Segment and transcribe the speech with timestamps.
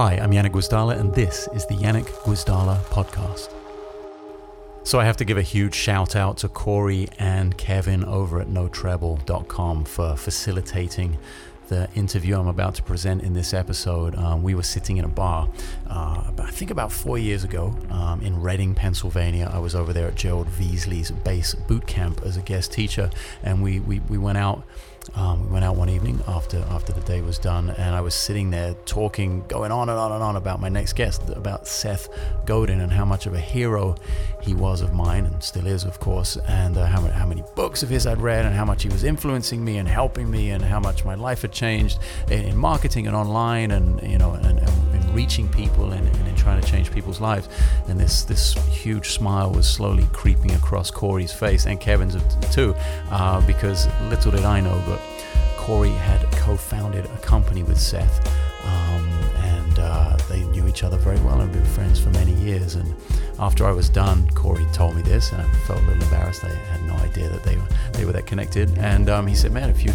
[0.00, 3.52] Hi, I'm Janek Gwizdala, and this is the Janek Gwizdala podcast.
[4.82, 8.48] So I have to give a huge shout out to Corey and Kevin over at
[8.48, 11.18] notreble.com for facilitating
[11.70, 14.16] the interview I'm about to present in this episode.
[14.16, 15.48] Um, we were sitting in a bar,
[15.88, 19.48] uh, I think about four years ago um, in Reading, Pennsylvania.
[19.52, 23.08] I was over there at Gerald Veasley's bass boot camp as a guest teacher,
[23.44, 24.64] and we, we, we went out
[25.14, 28.14] um, we went out one evening after after the day was done, and I was
[28.14, 32.08] sitting there talking, going on and on and on about my next guest, about Seth
[32.44, 33.96] Godin and how much of a hero
[34.40, 37.42] he was of mine, and still is, of course, and uh, how, many, how many
[37.56, 40.50] books of his I'd read, and how much he was influencing me and helping me,
[40.50, 41.98] and how much my life had changed
[42.30, 44.70] in, in marketing and online, and you know, and, and,
[45.14, 47.48] reaching people and, and, in trying to change people's lives.
[47.88, 52.16] And this this huge smile was slowly creeping across Corey's face and Kevin's
[52.54, 52.74] too,
[53.10, 55.00] uh, because little did I know, but
[55.56, 58.16] Corey had co-founded a company with Seth.
[58.64, 59.08] Um,
[59.56, 62.74] and uh, they knew each other very well and been friends for many years.
[62.74, 62.94] And
[63.38, 66.44] after I was done, Corey told me this, and I felt a little embarrassed.
[66.44, 68.66] I had no idea that they were they were that connected.
[68.78, 69.92] And um, he said, "Man, if you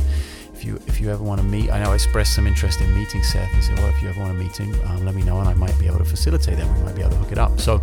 [0.66, 3.24] you if you ever want to meet, I know I expressed some interest in meeting
[3.24, 3.52] Seth.
[3.52, 5.48] He said, well, if you ever want to meet him, um, let me know, and
[5.48, 6.78] I might be able to facilitate that.
[6.78, 7.60] We might be able to hook it up.
[7.60, 7.80] So,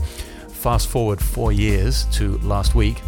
[0.48, 3.00] fast forward four years to last week,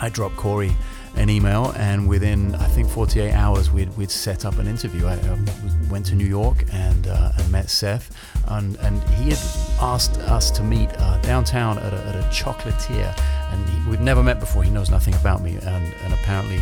[0.00, 0.74] I dropped Corey
[1.16, 5.06] an email, and within I think 48 hours, we'd, we'd set up an interview.
[5.06, 5.44] I um,
[5.90, 8.10] went to New York and, uh, and met Seth,
[8.48, 9.38] and, and he had
[9.80, 13.14] asked us to meet uh, downtown at a, at a chocolatier,
[13.52, 14.62] and he, we'd never met before.
[14.62, 16.60] He knows nothing about me, and, and apparently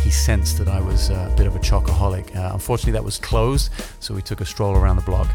[0.00, 2.34] he sensed that I was a bit of a chocoholic.
[2.34, 3.70] Uh, unfortunately, that was closed,
[4.00, 5.28] so we took a stroll around the block,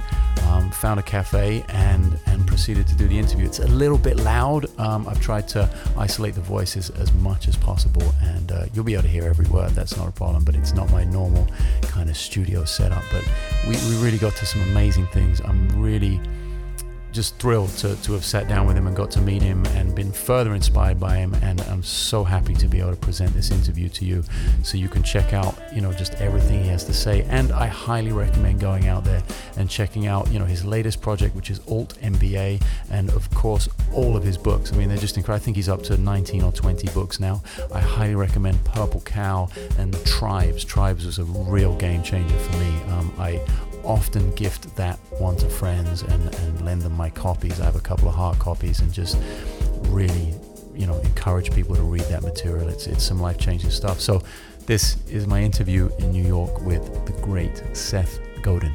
[0.48, 3.46] um, found a cafe, and and proceeded to do the interview.
[3.46, 4.66] It's a little bit loud.
[4.80, 8.94] Um, I've tried to isolate the voices as much as possible, and uh, you'll be
[8.94, 9.72] able to hear every word.
[9.72, 11.48] That's not a problem, but it's not my normal
[11.82, 13.04] kind of studio setup.
[13.12, 13.24] But
[13.68, 15.42] we, we really got to some amazing things.
[15.42, 16.20] I'm really
[17.16, 19.96] just thrilled to, to have sat down with him and got to meet him and
[19.96, 21.34] been further inspired by him.
[21.36, 24.24] And I'm so happy to be able to present this interview to you
[24.64, 27.24] so you can check out, you know, just everything he has to say.
[27.24, 29.24] And I highly recommend going out there
[29.56, 32.62] and checking out, you know, his latest project, which is Alt MBA,
[32.92, 34.74] and of course, all of his books.
[34.74, 35.42] I mean, they're just incredible.
[35.42, 37.42] I think he's up to 19 or 20 books now.
[37.74, 40.66] I highly recommend Purple Cow and Tribes.
[40.66, 42.82] Tribes was a real game changer for me.
[42.92, 43.42] Um, I
[43.86, 47.60] often gift that one to friends and, and lend them my copies.
[47.60, 49.18] I have a couple of hard copies and just
[49.84, 50.34] really,
[50.74, 52.68] you know, encourage people to read that material.
[52.70, 54.00] It's, it's some life changing stuff.
[54.00, 54.24] So,
[54.66, 58.74] this is my interview in New York with the great Seth Godin.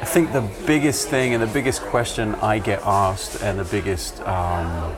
[0.00, 4.20] I think the biggest thing and the biggest question I get asked, and the biggest
[4.22, 4.96] um,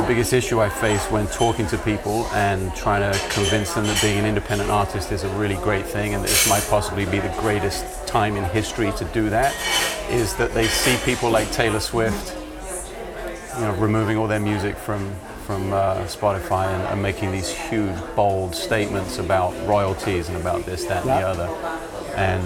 [0.00, 4.00] the biggest issue I face when talking to people and trying to convince them that
[4.00, 7.18] being an independent artist is a really great thing and that this might possibly be
[7.18, 9.52] the greatest time in history to do that
[10.08, 12.36] is that they see people like Taylor Swift,
[13.56, 15.14] you know, removing all their music from
[15.44, 20.84] from uh, Spotify and, and, making these huge, bold statements about royalties and about this,
[20.84, 21.46] that, and the other.
[22.14, 22.44] And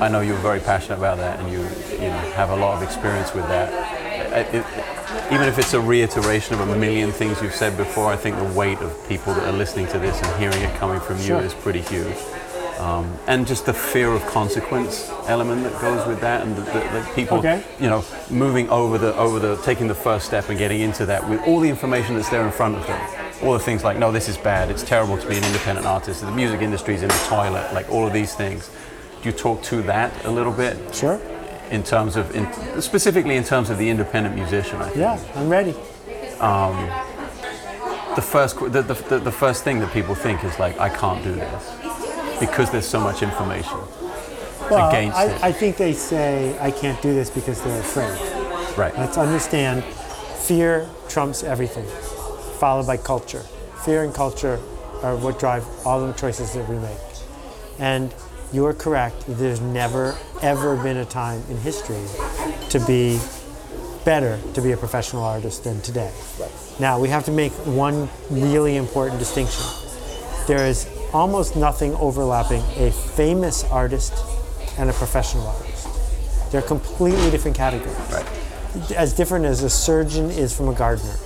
[0.00, 1.60] I know you're very passionate about that, and you
[1.92, 3.72] you know have a lot of experience with that.
[4.32, 4.64] It, it,
[5.32, 8.52] even if it's a reiteration of a million things you've said before, I think the
[8.52, 11.40] weight of people that are listening to this and hearing it coming from you sure.
[11.40, 12.16] is pretty huge.
[12.78, 16.72] Um, and just the fear of consequence element that goes with that, and the, the,
[16.72, 17.62] the people, okay.
[17.78, 21.28] you know, moving over the over the taking the first step and getting into that
[21.28, 23.00] with all the information that's there in front of them,
[23.44, 26.20] all the things like, no, this is bad, it's terrible to be an independent artist,
[26.20, 28.70] the music industry is in the toilet, like all of these things.
[29.24, 30.94] You talk to that a little bit?
[30.94, 31.20] Sure
[31.70, 32.46] in terms of, in,
[32.80, 34.80] specifically in terms of the independent musician.
[34.80, 34.96] I think.
[34.98, 35.74] Yeah, I'm ready.
[36.38, 36.76] Um,
[38.14, 41.34] the first, the, the, the first thing that people think is like, I can't do
[41.34, 41.72] this
[42.38, 43.78] because there's so much information
[44.70, 45.42] well, against I, it.
[45.42, 48.78] I think they say I can't do this because they're afraid.
[48.78, 48.96] Right.
[48.96, 51.86] Let's understand, fear trumps everything,
[52.58, 53.42] followed by culture.
[53.84, 54.60] Fear and culture
[55.02, 56.98] are what drive all the choices that we make.
[57.78, 58.14] And
[58.54, 59.24] you are correct.
[59.26, 62.04] There's never, ever been a time in history
[62.70, 63.18] to be
[64.04, 66.12] better to be a professional artist than today.
[66.38, 66.50] Right.
[66.78, 69.64] Now, we have to make one really important distinction.
[70.46, 74.12] There is almost nothing overlapping a famous artist
[74.78, 76.52] and a professional artist.
[76.52, 77.96] They're completely different categories.
[78.12, 78.92] Right.
[78.92, 81.16] As different as a surgeon is from a gardener.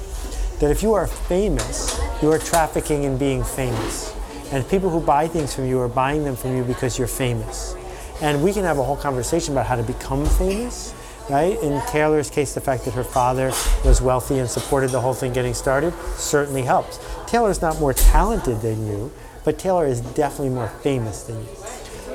[0.61, 4.15] That if you are famous, you are trafficking in being famous.
[4.51, 7.75] And people who buy things from you are buying them from you because you're famous.
[8.23, 10.95] And we can have a whole conversation about how to become famous,
[11.29, 11.61] right?
[11.63, 13.53] In Taylor's case, the fact that her father
[13.85, 16.99] was wealthy and supported the whole thing getting started certainly helps.
[17.27, 19.13] Taylor's not more talented than you,
[19.45, 21.49] but Taylor is definitely more famous than you.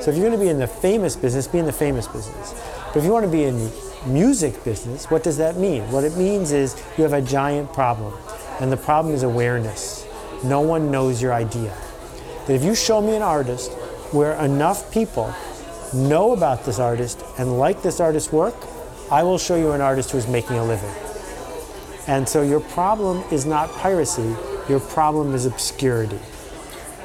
[0.00, 2.52] So if you're going to be in the famous business, be in the famous business.
[2.88, 3.72] But if you want to be in the
[4.06, 5.90] music business, what does that mean?
[5.90, 8.12] What it means is you have a giant problem,
[8.60, 10.06] and the problem is awareness.
[10.44, 11.74] No one knows your idea.
[12.46, 13.72] That if you show me an artist
[14.12, 15.34] where enough people
[15.94, 18.54] know about this artist and like this artist's work,
[19.10, 20.90] I will show you an artist who is making a living.
[22.06, 24.34] And so your problem is not piracy,
[24.68, 26.18] your problem is obscurity.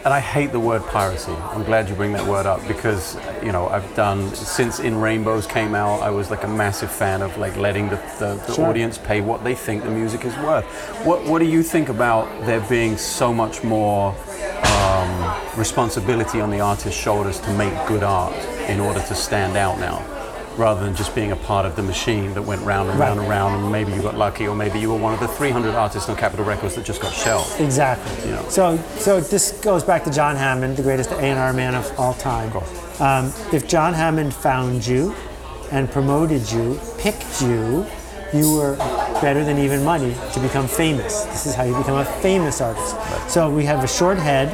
[0.06, 1.34] And I hate the word piracy.
[1.34, 5.46] I'm glad you bring that word up because you know I've done since In Rainbows
[5.46, 6.02] came out.
[6.02, 8.66] I was like a massive fan of like letting the, the, the Sure.
[8.68, 10.64] audience pay what they think the music is worth.
[11.06, 14.16] What What do you think about there being so much more
[14.64, 15.19] um,
[15.58, 18.36] responsibility on the artist's shoulders to make good art
[18.70, 20.04] in order to stand out now,
[20.58, 23.08] rather than just being a part of the machine that went round and Right.
[23.08, 25.28] round and round, and maybe you got lucky, or maybe you were one of the
[25.28, 27.60] 300 artists on Capitol Records that just got shelved.
[27.60, 28.30] Exactly.
[28.30, 28.46] You know.
[28.50, 32.52] So, so this goes back to John Hammond, the greatest A&R man of all time.
[32.52, 33.02] course.
[33.02, 35.16] Um, if John Hammond found you
[35.72, 37.86] and promoted you, picked you,
[38.34, 38.76] you were
[39.22, 41.24] better than even money to become famous.
[41.26, 42.96] This is how you become a famous artist.
[43.28, 44.50] So we have a short head,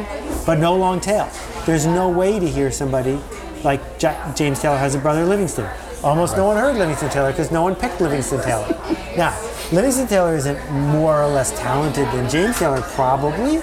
[0.45, 1.29] but no long tail.
[1.65, 3.19] There's no way to hear somebody
[3.63, 5.67] like Ja- James Taylor has a brother Livingston.
[6.03, 8.67] Almost no one heard Livingston Taylor because no one picked Livingston Taylor.
[9.17, 9.35] Now,
[9.71, 13.59] Livingston Taylor isn't more or less talented than James Taylor, probably,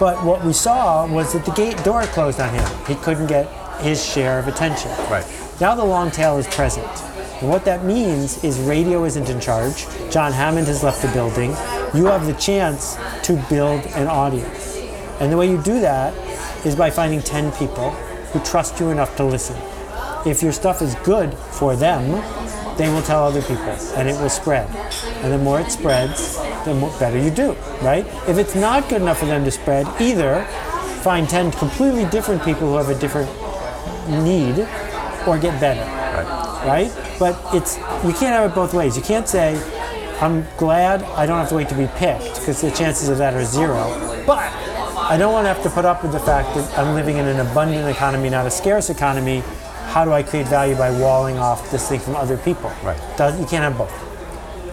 [0.00, 2.68] but what we saw was that the gate door closed on him.
[2.86, 3.46] He couldn't get
[3.80, 4.90] his share of attention.
[5.10, 5.24] Right.
[5.60, 6.86] Now the long tail is present.
[7.40, 9.86] And what that means is radio isn't in charge.
[10.10, 11.50] John Hammond has left the building.
[11.94, 14.63] You have the chance to build an audience.
[15.20, 16.14] And the way you do that
[16.66, 17.90] is by finding 10 people
[18.32, 19.56] who trust you enough to listen.
[20.26, 22.10] If your stuff is good for them,
[22.76, 24.68] they will tell other people and it will spread.
[25.22, 27.52] And the more it spreads, the more, better you do,
[27.82, 28.06] right?
[28.26, 30.44] If it's not good enough for them to spread, either
[31.02, 33.30] find 10 completely different people who have a different
[34.08, 34.66] need
[35.26, 35.80] or get better
[36.14, 36.66] Right.
[36.66, 36.92] right?
[37.18, 38.96] But it's you can't have it both ways.
[38.96, 39.60] You can't say,
[40.20, 43.34] "I'm glad I don't have to wait to be picked," because the chances of that
[43.34, 43.92] are zero.
[44.26, 44.44] But
[45.06, 47.26] I don't want to have to put up with the fact that I'm living in
[47.26, 49.42] an abundant economy, not a scarce economy.
[49.88, 52.72] How do I create value by walling off this thing from other people?
[52.82, 52.98] Right.
[53.18, 53.92] Does, you can't have both.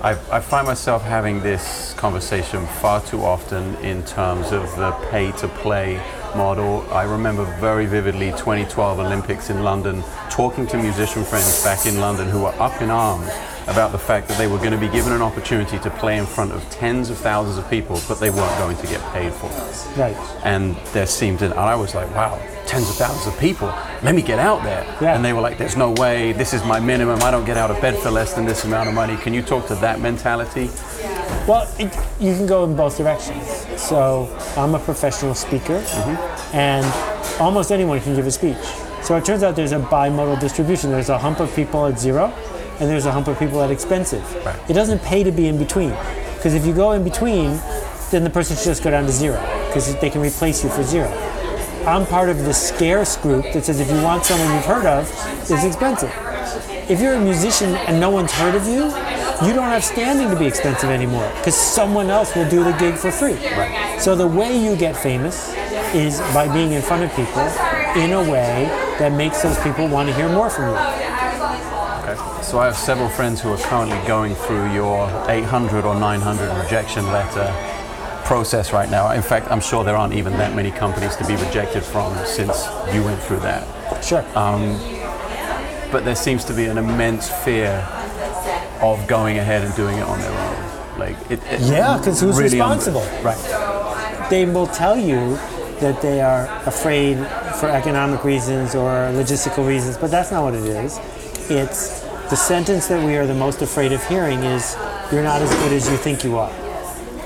[0.01, 5.33] I, I find myself having this conversation far too often in terms of the pay
[5.33, 6.01] to play
[6.33, 6.88] model.
[6.92, 10.01] I remember very vividly 2012 Olympics in London,
[10.31, 13.30] talking to musician friends back in London who were up in arms
[13.68, 16.25] about the fact that they were going to be given an opportunity to play in
[16.25, 19.48] front of tens of thousands of people, but they weren't going to get paid for
[19.48, 19.98] it.
[19.98, 20.16] Right.
[20.44, 23.68] And there seemed, and I was like, wow, tens of thousands of people,
[24.01, 24.83] let me get out there.
[25.01, 25.16] Yeah.
[25.16, 27.69] And they were like, there's no way, this is my minimum, I don't get out
[27.69, 29.18] of bed for less than this amount of money.
[29.18, 30.69] Can you talk to that mentality?
[31.48, 33.45] Well, it, you can go in both directions.
[33.80, 36.56] So I'm a professional speaker, mm-hmm.
[36.56, 38.57] and almost anyone can give a speech.
[39.03, 40.92] So it turns out there's a bimodal distribution.
[40.92, 42.27] There's a hump of people at zero,
[42.80, 44.24] and there's a hump of people at expensive.
[44.45, 44.69] Right.
[44.69, 45.89] It doesn't pay to be in between,
[46.36, 47.59] because if you go in between,
[48.12, 50.83] then the person should just go down to zero, because they can replace you for
[50.83, 51.09] zero.
[51.86, 55.09] I'm part of the scarce group that says if you want someone you've heard of,
[55.50, 56.12] it's expensive.
[56.89, 58.86] If you're a musician and no one's heard of you,
[59.47, 62.94] you don't have standing to be expensive anymore because someone else will do the gig
[62.94, 63.38] for free.
[64.00, 65.56] So the way you get famous
[65.95, 67.42] is by being in front of people
[68.00, 68.69] in a way
[69.01, 70.75] that makes those people want to hear more from you.
[70.75, 72.43] Okay.
[72.43, 77.07] So I have several friends who are currently going through your 800 or 900 rejection
[77.07, 77.51] letter
[78.25, 79.09] process right now.
[79.11, 82.63] In fact, I'm sure there aren't even that many companies to be rejected from since
[82.93, 83.65] you went through that.
[84.03, 84.23] Sure.
[84.37, 84.77] Um,
[85.91, 87.71] but there seems to be an immense fear
[88.83, 90.99] of going ahead and doing it on their own.
[90.99, 93.01] Like it, it Yeah, 'cause who's really un- responsible?
[93.23, 94.27] right.
[94.29, 95.37] they will tell you
[95.81, 97.18] that they are afraid
[97.59, 101.00] for economic reasons or logistical reasons, but that's not what it is.
[101.50, 104.78] It's the sentence that we are the most afraid of hearing is
[105.11, 106.54] you're not as good as you think you are.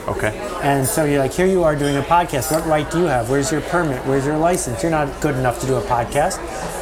[0.08, 0.38] Okay.
[0.62, 2.52] And so you're like, here you are doing a podcast.
[2.52, 3.30] What right do you have?
[3.30, 4.06] Where's your permit?
[4.06, 4.82] Where's your license?
[4.82, 6.40] You're not good enough to do a podcast.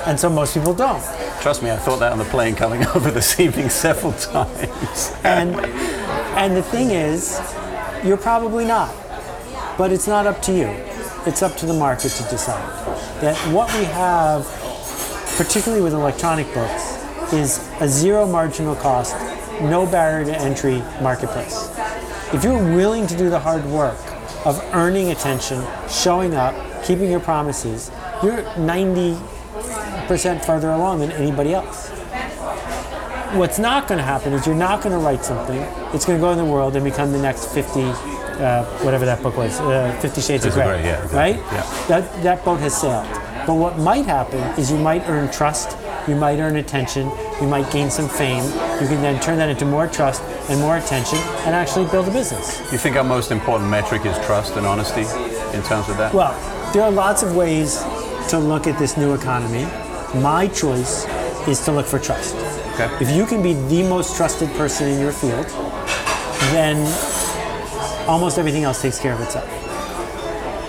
[0.07, 1.03] And so most people don't.
[1.41, 5.13] Trust me, I thought that on the plane coming over this evening several times.
[5.23, 5.55] And
[6.35, 7.41] and the thing is,
[8.03, 8.93] you're probably not.
[9.77, 10.92] But it's not up to you.
[11.25, 12.61] It's up to the market to decide.
[13.21, 14.45] That what we have,
[15.37, 17.01] particularly with electronic books,
[17.31, 19.15] is a zero marginal cost,
[19.61, 21.69] no barrier to entry marketplace.
[22.33, 23.97] If you're willing to do the hard work
[24.45, 26.53] of earning attention, showing up,
[26.83, 27.89] keeping your promises,
[28.21, 31.89] you're 90% farther along than anybody else.
[33.37, 35.57] What's not going to happen is you're not going to write something.
[35.93, 37.79] It's going to go in the world and become the next 50,
[38.39, 41.35] uh, whatever that book was, uh, 50 Shades of Grey, yeah, right?
[41.35, 41.85] Yeah.
[41.87, 43.07] That that boat has sailed.
[43.45, 47.11] But what might happen is you might earn trust, you might earn attention,
[47.41, 48.43] you might gain some fame.
[48.81, 52.11] You can then turn that into more trust and more attention and actually build a
[52.11, 52.59] business.
[52.71, 55.01] You think our most important metric is trust and honesty
[55.55, 56.13] in terms of that?
[56.13, 56.33] Well,
[56.71, 57.81] there are lots of ways
[58.29, 59.65] to look at this new economy.
[60.21, 61.05] My choice
[61.47, 62.35] is to look for trust.
[62.73, 62.89] Okay.
[63.01, 65.47] If you can be the most trusted person in your field,
[66.51, 66.77] then
[68.07, 69.49] almost everything else takes care of itself.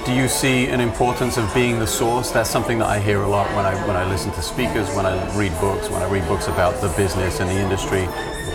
[0.06, 2.30] Do you see an importance of being the source?
[2.30, 5.06] That's something that I hear a lot when I when I listen to speakers, when
[5.06, 8.06] I read books, when I read books about the business and the industry,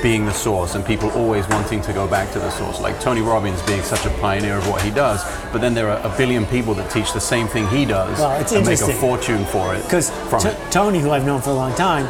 [0.04, 2.80] being the source, and people always wanting to go back to the source.
[2.80, 6.00] Like Tony Robbins being such a pioneer of what he does, but then there are
[6.06, 8.94] a billion people that teach the same thing he does Well, it's and make a
[8.94, 9.82] fortune for it.
[9.84, 10.12] Because
[10.44, 12.06] T- Tony, who I've known for a long time,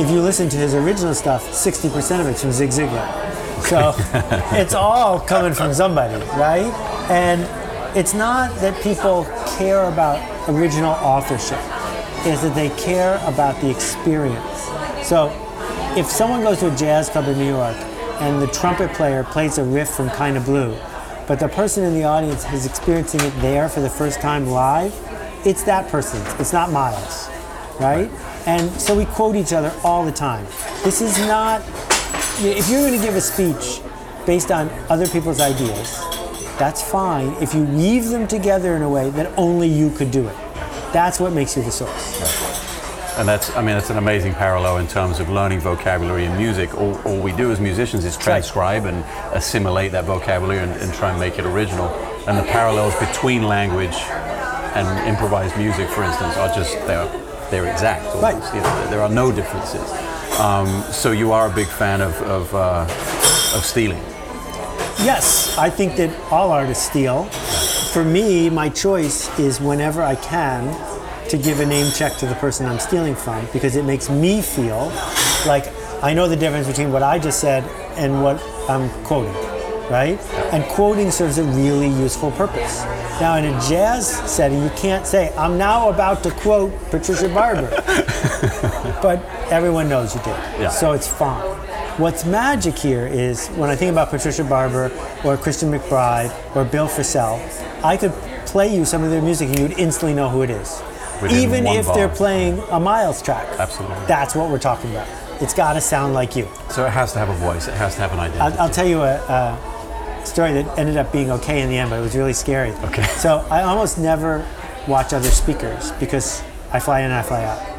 [0.00, 3.29] if you listen to his original stuff, 60% of it's from Zig Ziglar.
[3.68, 3.94] So
[4.56, 6.72] it's all coming from somebody, right?
[7.10, 7.42] And
[7.96, 9.24] it's not that people
[9.58, 11.58] care about original authorship,
[12.26, 14.68] it's that they care about the experience.
[15.06, 15.32] So
[15.96, 17.76] if someone goes to a jazz club in New York
[18.20, 20.76] and the trumpet player plays a riff from Kind of Blue,
[21.26, 24.94] but the person in the audience is experiencing it there for the first time live,
[25.44, 26.26] it's that person's.
[26.40, 27.28] It's not Miles,
[27.80, 28.10] right?
[28.46, 30.44] And so we quote each other all the time.
[30.84, 31.62] This is not,
[32.42, 33.82] if you're going to give a speech
[34.26, 36.00] based on other people's ideas,
[36.58, 40.26] that's fine if you weave them together in a way that only you could do
[40.26, 40.36] it.
[40.92, 42.18] That's what makes you the source.
[43.18, 46.74] And that's, I mean, that's an amazing parallel in terms of learning vocabulary in music.
[46.74, 49.04] All, all we do as musicians is transcribe and
[49.34, 51.88] assimilate that vocabulary and, and try and make it original.
[52.26, 53.96] And the parallels between language
[54.74, 57.06] and improvised music, for instance, are just, they're,
[57.50, 58.04] they're exact.
[58.22, 58.34] Right.
[58.54, 60.09] You know, there are no differences.
[60.40, 62.84] Um, so you are a big fan of, of, uh,
[63.54, 64.00] of stealing.
[65.04, 67.24] Yes, I think that all artists steal.
[67.92, 70.74] For me, my choice is whenever I can
[71.28, 74.40] to give a name check to the person I'm stealing from because it makes me
[74.40, 74.90] feel
[75.46, 75.66] like
[76.02, 77.62] I know the difference between what I just said
[77.98, 79.34] and what I'm quoting,
[79.90, 80.18] right?
[80.54, 82.82] And quoting serves a really useful purpose.
[83.20, 87.68] Now, in a jazz setting, you can't say, I'm now about to quote Patricia Barber.
[89.02, 90.36] but everyone knows you did.
[90.60, 90.68] Yeah.
[90.68, 91.42] So it's fine.
[91.98, 94.90] What's magic here is when I think about Patricia Barber
[95.24, 97.38] or Christian McBride or Bill Frisell,
[97.84, 98.12] I could
[98.46, 100.82] play you some of their music and you'd instantly know who it is.
[101.20, 101.94] Within Even if bar.
[101.94, 103.46] they're playing a Miles track.
[103.58, 103.96] Absolutely.
[104.06, 105.06] That's what we're talking about.
[105.42, 106.48] It's got to sound like you.
[106.70, 107.68] So it has to have a voice.
[107.68, 108.40] It has to have an identity.
[108.40, 111.90] I'll, I'll tell you a, a story that ended up being okay in the end,
[111.90, 112.70] but it was really scary.
[112.84, 113.02] Okay.
[113.02, 114.46] So I almost never
[114.88, 116.42] watch other speakers because
[116.72, 117.69] I fly in and I fly out.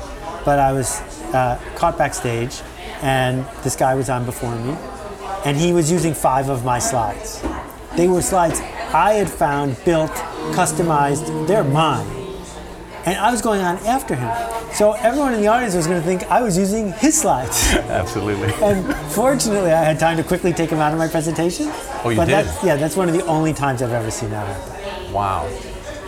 [0.43, 1.01] But I was
[1.33, 2.62] uh, caught backstage,
[3.01, 4.75] and this guy was on before me,
[5.45, 7.41] and he was using five of my slides.
[7.95, 8.60] They were slides
[8.93, 10.12] I had found, built,
[10.51, 11.48] customized.
[11.48, 12.07] They're mine.
[13.05, 14.29] And I was going on after him.
[14.74, 17.74] So everyone in the audience was going to think I was using his slides.
[17.74, 18.53] Absolutely.
[18.62, 21.67] And fortunately, I had time to quickly take him out of my presentation.
[22.03, 22.33] Oh, you but did?
[22.33, 25.13] That's, yeah, that's one of the only times I've ever seen that happen.
[25.13, 25.50] Wow.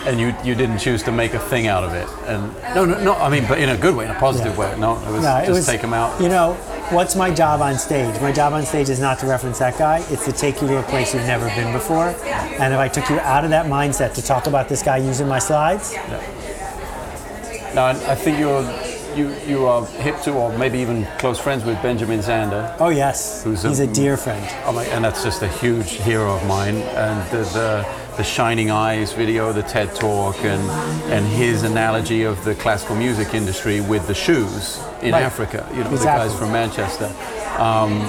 [0.06, 2.08] And you, you didn't choose to make a thing out of it.
[2.28, 3.14] And no, no, no.
[3.14, 4.76] I mean, but in a good way, in a positive way.
[4.78, 6.20] No, it was No, just was, take him out.
[6.22, 6.54] You know,
[6.92, 8.20] what's my job on stage?
[8.22, 10.04] My job on stage is not to reference that guy.
[10.10, 12.10] It's to take you to a place you've never been before.
[12.60, 15.28] And if I took you out of that mindset to talk about this guy using
[15.28, 15.94] my slides,
[17.74, 18.62] Now, I I think you're
[19.16, 22.76] you you are hip to, or maybe even close friends with Benjamin Zander.
[22.80, 24.44] oh yes, Who's a- he's a dear friend.
[24.66, 26.76] Oh my, and that's just a huge hero of mine.
[26.98, 27.86] And the, the
[28.18, 30.62] the Shining Eyes video, the TED Talk, and
[31.12, 35.24] and his analogy of the classical music industry with the shoes in Right.
[35.24, 35.68] Africa.
[35.74, 37.12] You know, the guys from Manchester.
[37.58, 38.00] Um,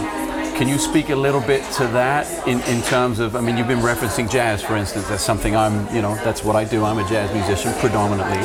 [0.56, 3.34] can you speak a little bit to that in, in terms of?
[3.34, 5.08] I mean, you've been referencing jazz, for instance.
[5.08, 5.92] That's something I'm.
[5.94, 6.84] You know, that's what I do.
[6.84, 8.38] I'm a jazz musician predominantly.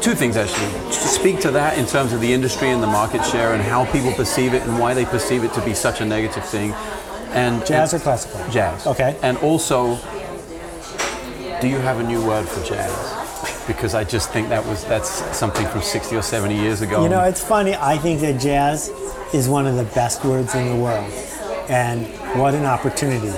[0.00, 0.70] Two things actually.
[0.92, 4.12] Speak to that in terms of the industry and the market share and how people
[4.12, 6.72] perceive it and why they perceive it to be such a negative thing.
[7.32, 8.40] And Jazz and- or classical?
[8.50, 8.86] Jazz.
[8.86, 9.14] Okay.
[9.22, 9.98] And also,
[11.60, 13.66] do you have a new word for jazz?
[13.66, 17.02] Because I just think that was that's something from 60 or 70 years ago.
[17.02, 17.74] You know, it's funny.
[17.74, 18.88] I think that jazz
[19.32, 21.10] is one of the best words in the world.
[21.68, 22.06] And
[22.38, 23.30] what an opportunity.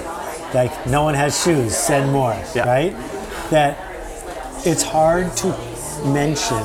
[0.55, 2.67] Like, no one has shoes, send more, Yeah.
[2.69, 2.95] right?
[3.51, 3.77] That
[4.65, 5.49] it's hard to
[6.05, 6.63] mention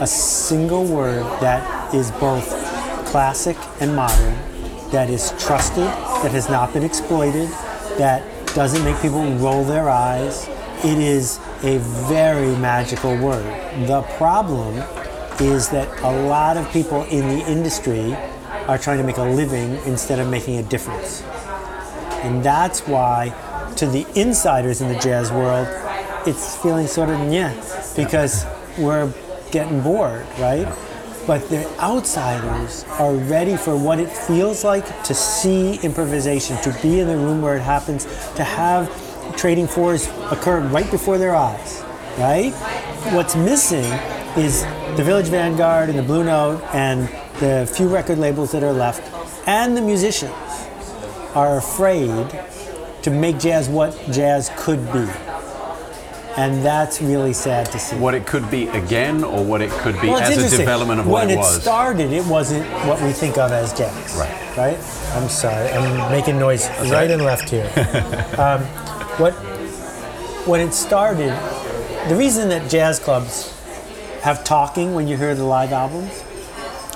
[0.00, 2.48] a single word that is both
[3.06, 4.34] classic and modern,
[4.90, 5.84] that is trusted,
[6.22, 7.48] that has not been exploited,
[7.98, 8.22] that
[8.54, 10.48] doesn't make people roll their eyes.
[10.84, 13.44] It is a very magical word.
[13.88, 14.76] The problem
[15.40, 18.14] is that a lot of people in the industry
[18.68, 21.22] are trying to make a living instead of making a difference.
[22.22, 23.32] And that's why,
[23.76, 25.68] to the insiders in the jazz world,
[26.26, 27.54] it's feeling sort of yeah,
[27.96, 28.44] because
[28.78, 29.10] we're
[29.52, 30.70] getting bored, right?
[31.26, 37.00] But the outsiders are ready for what it feels like to see improvisation, to be
[37.00, 38.04] in the room where it happens,
[38.36, 38.90] to have
[39.36, 41.82] trading fours occur right before their eyes,
[42.18, 42.52] right?
[43.12, 43.84] What's missing
[44.36, 44.62] is
[44.96, 47.08] the Village Vanguard and the Blue Note and
[47.40, 49.02] the few record labels that are left,
[49.46, 50.32] and the musicians
[51.34, 52.26] are afraid
[53.02, 55.06] to make jazz what jazz could be.
[56.36, 57.96] And that's really sad to see.
[57.96, 61.06] What it could be again, or what it could be Well, as a development of
[61.06, 61.46] what it was.
[61.46, 64.16] when it started, it wasn't what we think of as jazz.
[64.16, 64.56] Right.
[64.56, 64.78] Right.
[65.14, 65.68] I'm sorry.
[65.70, 67.10] I'm making noise right, right.
[67.10, 67.66] and left here.
[68.38, 68.64] um,
[69.18, 69.32] what
[70.46, 71.30] when it started,
[72.08, 73.50] the reason that jazz clubs
[74.22, 76.22] have talking when you hear the live albums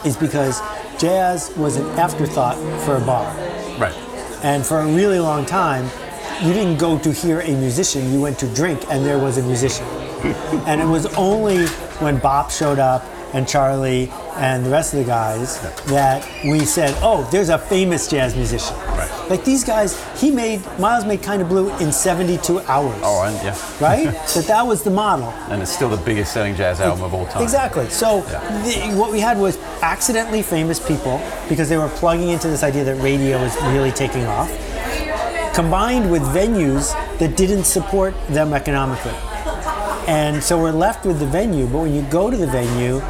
[0.05, 0.61] is because
[0.99, 3.25] jazz was an afterthought for a bar.
[3.79, 3.95] right.
[4.43, 5.85] And for a really long time,
[6.43, 9.43] you didn't go to hear a musician, you went to drink and there was a
[9.43, 9.87] musician.
[10.67, 11.67] and it was only
[11.99, 16.97] when Bop showed up and Charlie and the rest of the guys that we said,
[17.03, 18.77] oh, there's a famous jazz musician.
[18.77, 19.18] Right.
[19.29, 22.99] Like these guys, he made, Miles made Kind of Blue in 72 hours.
[23.03, 23.57] Oh, and yeah.
[23.81, 24.05] Right?
[24.35, 25.29] that that was the model.
[25.51, 27.43] And it's still the biggest selling jazz album of all time.
[27.43, 27.89] Exactly.
[27.91, 28.63] So Yeah.
[28.63, 32.85] the, what we had was accidentally famous people because they were plugging into this idea
[32.85, 34.49] that radio is really taking off,
[35.55, 39.15] combined with venues that didn't support them economically.
[40.07, 43.03] And so we're left with the venue, but when you go to the venue,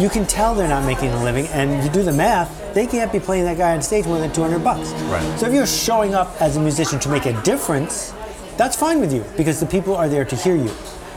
[0.00, 3.10] you can tell they're not making a living, and you do the math, they can't
[3.10, 4.92] be playing that guy on stage more than 200 bucks.
[5.04, 5.38] Right.
[5.38, 8.12] So if you're showing up as a musician to make a difference,
[8.58, 10.70] that's fine with you because the people are there to hear you.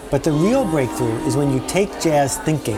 [0.09, 2.77] But the real breakthrough is when you take jazz thinking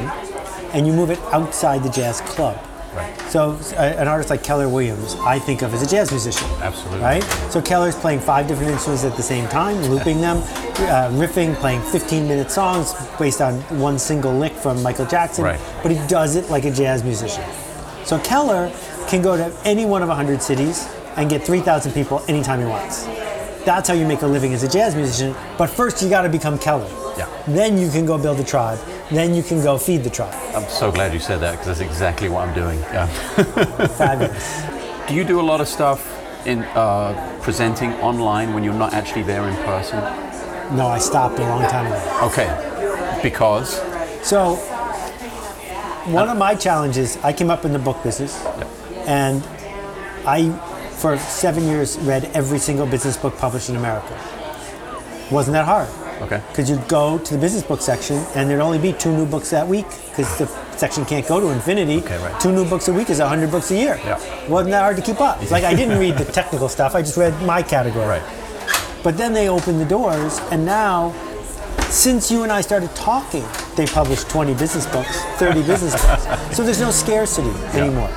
[0.74, 2.58] and you move it outside the jazz club.
[2.96, 3.16] Right.
[3.30, 6.48] So an artist like Keller Williams, I think of as a jazz musician.
[6.60, 7.02] Absolutely.
[7.02, 7.24] Right?
[7.52, 11.84] So Keller's playing five different instruments at the same time, looping them, uh, riffing, playing
[11.84, 15.44] 15 minute songs based on one single lick from Michael Jackson.
[15.44, 15.60] Right.
[15.84, 17.44] But he does it like a jazz musician.
[18.06, 18.72] So Keller
[19.08, 20.88] can go to any one of 100 cities
[21.18, 23.06] and get 3,000 people anytime he wants.
[23.66, 25.36] That's how you make a living as a jazz musician.
[25.58, 26.90] But first, you got to become Keller.
[27.18, 27.30] Yeah.
[27.48, 28.80] Then you can go build a tribe.
[29.12, 30.34] Then you can go feed the tribe.
[30.56, 32.80] I'm so glad you said that because that's exactly what I'm doing.
[32.80, 33.06] Yeah.
[33.98, 34.64] Fabulous.
[35.08, 36.00] Do you do a lot of stuff
[36.48, 40.00] in uh, presenting online when you're not actually there in person?
[40.76, 42.20] No, I stopped a long time ago.
[42.32, 43.20] Okay.
[43.22, 43.80] Because
[44.24, 44.56] So,
[46.06, 48.44] one of my challenges, I came up in the book business,
[49.06, 49.44] and
[50.26, 50.52] I,
[50.98, 54.18] for seven years, read every single business book published in America.
[55.32, 55.88] Wasn't that hard?
[56.22, 56.42] okay.
[56.50, 59.50] Because you'd go to the business book section, and there'd only be two new books
[59.52, 61.98] that week, because the section can't go to infinity.
[61.98, 62.40] Okay, right.
[62.42, 64.00] Two new books a week is 100 books a year.
[64.04, 64.20] Yeah.
[64.48, 65.40] Wasn't that hard to keep up?
[65.52, 68.06] Like, I didn't read the technical stuff, I just read my category.
[68.08, 68.24] Right.
[69.04, 71.14] But then they opened the doors, and now,
[71.92, 73.44] since you and I started talking,
[73.76, 76.26] they published 20 business books, 30 business books.
[76.56, 78.10] So there's no scarcity anymore.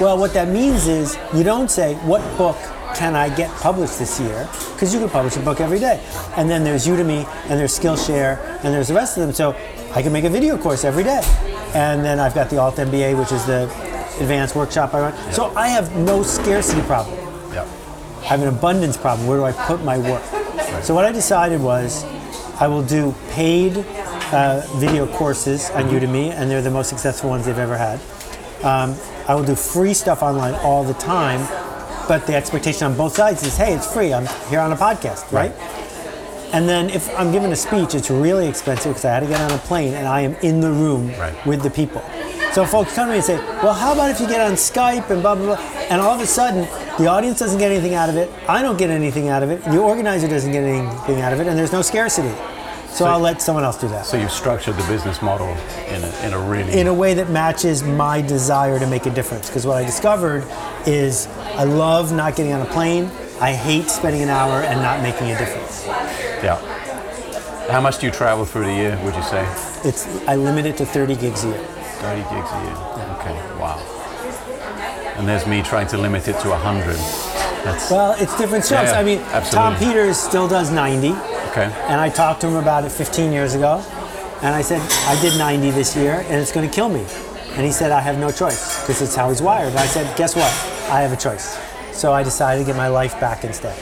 [0.00, 2.56] Well, what that means is you don't say, what book
[2.94, 4.48] can I get published this year?
[4.72, 6.02] Because you can publish a book every day.
[6.36, 9.32] And then there's Udemy, and there's Skillshare, and there's the rest of them.
[9.32, 9.56] So
[9.94, 11.22] I can make a video course every day.
[11.74, 13.64] And then I've got the Alt MBA, which is the
[14.20, 15.32] advanced workshop I run.
[15.32, 17.16] So I have no scarcity problem.
[17.52, 17.68] Yeah.
[18.20, 19.26] I have an abundance problem.
[19.26, 20.22] Where do I put my work?
[20.82, 22.04] So what I decided was
[22.62, 27.44] I will do paid uh, video courses on Udemy, and they're the most successful ones
[27.44, 27.98] they've ever had.
[28.62, 28.94] Um,
[29.26, 31.40] I will do free stuff online all the time,
[32.06, 34.14] but the expectation on both sides is, hey, it's free.
[34.14, 35.50] I'm here on a podcast, right?
[36.54, 39.40] And then if I'm giving a speech, it's really expensive because I had to get
[39.40, 41.34] on a plane and I am in the room Right.
[41.44, 42.00] with the people.
[42.52, 45.10] So folks come to me and say, well, how about if you get on Skype
[45.10, 45.64] and blah, blah, blah.
[45.90, 48.30] And all of a sudden, the audience doesn't get anything out of it.
[48.46, 49.64] I don't get anything out of it.
[49.64, 51.46] The organizer doesn't get anything out of it.
[51.46, 52.32] And there's no scarcity.
[52.92, 54.04] So, I'll let someone else do that.
[54.04, 55.48] So you've structured the business model
[55.88, 59.10] in a, in a really in a way that matches my desire to make a
[59.10, 59.48] difference.
[59.48, 60.44] Because what I discovered
[60.86, 61.26] is
[61.56, 63.10] I love not getting on a plane.
[63.40, 65.86] I hate spending an hour and not making a difference.
[66.44, 66.60] yeah.
[67.70, 69.00] How much do you travel through the year?
[69.04, 69.42] Would you say
[69.84, 71.58] It's I limit it to 30 gigs a year.
[71.58, 72.76] 30 gigs a year?
[73.18, 73.58] Okay.
[73.58, 73.78] Wow.
[75.16, 76.94] And there's me trying to limit it to 100.
[77.64, 78.90] That's Well, it's different strokes.
[78.90, 79.76] Yeah, I mean, Tom.
[79.76, 81.10] Peters still does 90,
[81.52, 81.70] okay.
[81.86, 83.84] and I talked to him about it 15 years ago,
[84.42, 87.06] and I said I did 90 this year, and it's going to kill me.
[87.54, 89.68] And he said I have no choice because it's how he's wired.
[89.68, 90.50] And I said, guess what?
[90.90, 91.58] I have a choice.
[91.92, 93.78] So I decided to get my life back instead.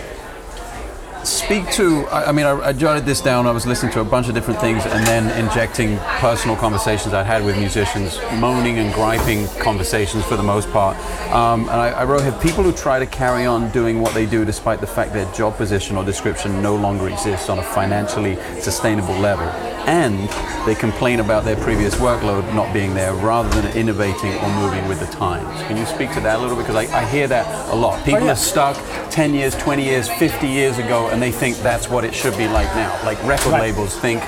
[1.50, 3.48] Speak to, I, I mean, I, I jotted this down.
[3.48, 7.26] I was listening to a bunch of different things and then injecting personal conversations I'd
[7.26, 10.96] had with musicians, moaning and griping conversations for the most part.
[11.34, 14.26] Um, and I, I wrote here people who try to carry on doing what they
[14.26, 18.36] do despite the fact their job position or description no longer exists on a financially
[18.60, 19.48] sustainable level.
[19.86, 20.28] And
[20.66, 25.00] they complain about their previous workload not being there rather than innovating or moving with
[25.00, 25.46] the times.
[25.62, 26.66] Can you speak to that a little bit?
[26.66, 28.00] Because I, I hear that a lot.
[28.00, 28.32] Oh, People Oh, yeah.
[28.32, 28.76] are stuck
[29.10, 32.46] 10 years, 20 years, 50 years ago, and they think that's what it should be
[32.48, 32.98] like now.
[33.04, 33.62] Like record Right.
[33.62, 34.20] labels think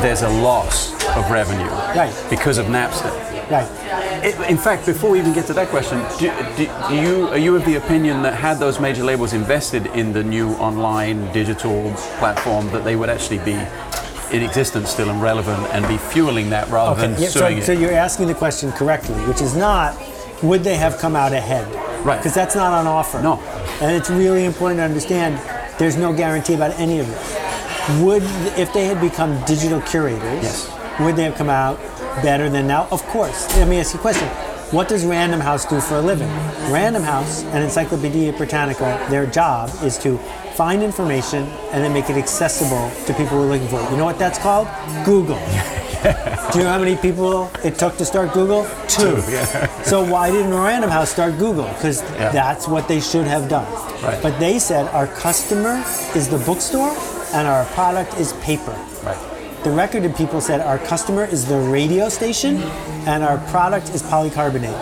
[0.00, 2.12] there's a loss of revenue Right.
[2.30, 3.12] because of Napster.
[3.50, 3.68] Right.
[4.24, 7.36] It, in fact, before we even get to that question, do, do, do you are
[7.36, 11.92] you of the opinion that had those major labels invested in the new online digital
[12.18, 13.52] platform, that they would actually be
[14.34, 17.72] in existence still and relevant and be fueling that rather than yeah, so, suing so
[17.72, 17.78] it?
[17.78, 19.96] you're asking the question correctly, which is not
[20.42, 21.66] would they have come out ahead?
[22.04, 22.18] Right.
[22.18, 23.22] Because that's not on offer.
[23.22, 23.40] No.
[23.80, 25.38] And it's really important to understand
[25.78, 28.00] there's no guarantee about any of this.
[28.02, 28.22] Would,
[28.58, 31.00] if they had become digital curators, Yes.
[31.00, 31.78] would they have come out
[32.22, 32.88] better than now?
[32.90, 33.48] Of course.
[33.56, 34.28] Let me ask you a question.
[34.70, 36.28] What does Random House do for a living?
[36.70, 40.18] Random House and Encyclopedia Britannica, their job is to
[40.54, 43.90] find information and then make it accessible to people who are looking for it.
[43.90, 44.68] You know what that's called?
[45.04, 45.38] Google.
[46.52, 48.66] Do you know how many people it took to start Google?
[48.88, 49.16] Two.
[49.84, 51.66] So why didn't Random House start Google?
[51.68, 52.30] Because Yeah.
[52.32, 53.66] that's what they should have done.
[54.02, 54.20] Right.
[54.22, 55.82] But they said our customer
[56.14, 56.94] is the bookstore
[57.34, 58.76] and our product is paper.
[59.04, 59.18] Right.
[59.64, 62.62] The record people said our customer is the radio station
[63.06, 64.78] and our product is polycarbonate.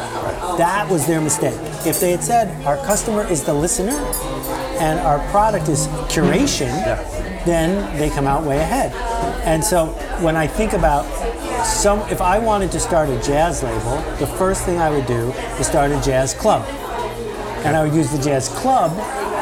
[0.58, 1.58] That was their mistake.
[1.86, 3.96] If they had said our customer is the listener
[4.80, 6.98] and our product is curation, Yeah.
[7.44, 8.92] then they come out way ahead.
[9.44, 9.86] And so
[10.20, 11.04] when I think about
[11.64, 15.30] some, if I wanted to start a jazz label, the first thing I would do
[15.60, 16.64] is start a jazz club.
[17.64, 18.90] And I would use the jazz club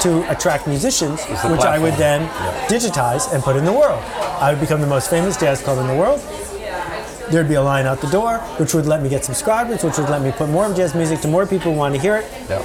[0.03, 1.99] to attract musicians, which I would platform.
[1.99, 2.29] then
[2.69, 4.03] digitize and put in the world.
[4.41, 6.21] I would become the most famous jazz club in the world.
[7.31, 10.09] There'd be a line out the door, which would let me get subscribers, which would
[10.11, 12.27] let me put more jazz music to more people who want to hear it.
[12.49, 12.61] Yeah.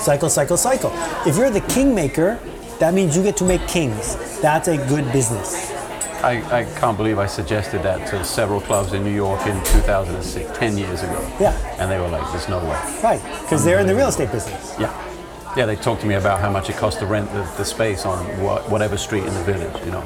[0.00, 0.90] Cycle, cycle, cycle.
[1.26, 2.38] If you're the kingmaker,
[2.78, 4.16] that means you get to make kings.
[4.40, 5.72] That's a good business.
[6.22, 10.58] I, I can't believe I suggested that to several clubs in New York in 2006,
[10.58, 11.20] 10 years ago.
[11.38, 11.52] Yeah.
[11.78, 13.00] And they were like, there's no way.
[13.02, 14.74] Right, because they're in the real estate business.
[14.80, 14.92] Yeah.
[15.56, 18.04] Yeah, they talked to me about how much it cost to rent the, the space
[18.04, 20.04] on wha- whatever street in the village, you know.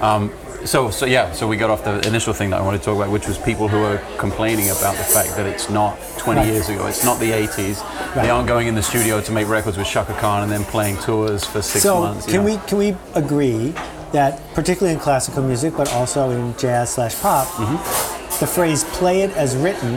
[0.00, 0.30] Um,
[0.64, 2.96] so, so yeah, so we got off the initial thing that I wanted to talk
[2.96, 6.48] about, which was people who are complaining about the fact that it's not 20 Right.
[6.48, 7.82] years ago, it's not the 80s.
[7.82, 8.22] Right.
[8.24, 10.96] They aren't going in the studio to make records with Chaka Khan and then playing
[10.98, 12.26] tours for six so months.
[12.26, 12.52] you can know.
[12.52, 13.74] we can we agree
[14.12, 18.40] that particularly in classical music, but also in jazz slash pop, Mm-hmm.
[18.40, 19.94] the phrase "play it as written"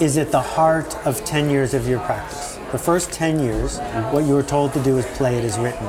[0.00, 2.58] is at the heart of 10 years of your practice.
[2.72, 4.12] The first 10 years, Mm-hmm.
[4.14, 5.86] what you were told to do is play it as written.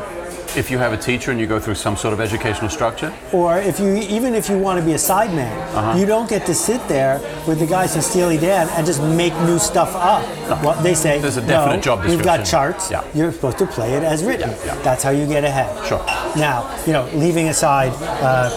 [0.57, 3.57] If you have a teacher and you go through some sort of educational structure, Or
[3.57, 5.97] if you even if you want to be a sideman, Uh-huh.
[5.99, 9.33] you don't get to sit there with the guys from Steely Dan and just make
[9.41, 10.23] new stuff up.
[10.63, 12.89] Well, they say There's a definite no, job We've got charts.
[12.89, 13.03] Yeah.
[13.13, 14.49] You're supposed to play it as written.
[14.51, 14.81] Yeah, yeah.
[14.81, 15.69] That's how you get ahead.
[15.87, 16.03] Sure.
[16.37, 17.91] Now, you know, leaving aside
[18.23, 18.49] uh,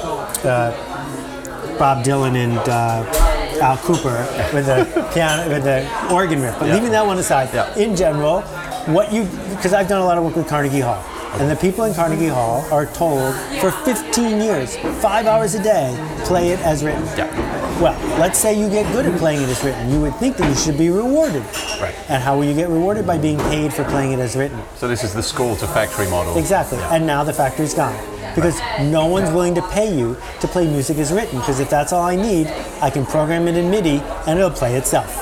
[0.46, 4.18] uh, Bob Dylan and uh, Al Kooper
[4.54, 5.82] with the piano with the
[6.14, 6.74] organ riff, but Yeah.
[6.74, 7.74] leaving that one aside, Yeah.
[7.74, 8.42] in general,
[8.86, 11.02] what you because I've done a lot of work with Carnegie Hall.
[11.34, 15.94] And the people in Carnegie Hall are told for 15 years, five hours a day,
[16.24, 17.04] play it as written.
[17.16, 17.58] Yeah.
[17.80, 19.88] Well, let's say you get good at playing it as written.
[19.88, 21.44] You would think that you should be rewarded.
[21.80, 21.94] Right.
[22.08, 23.06] And how will you get rewarded?
[23.06, 24.60] By being paid for playing it as written.
[24.74, 26.36] so this is the school to factory model.
[26.36, 26.78] Exactly.
[26.78, 27.96] And now the factory's gone.
[28.34, 31.38] Because no one's willing to pay you to play music as written.
[31.38, 32.48] Because if that's all I need,
[32.82, 35.16] I can program it in MIDI and it'll play itself.